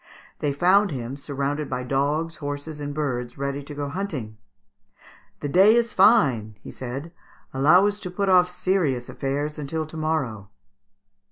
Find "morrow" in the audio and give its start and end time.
9.97-10.49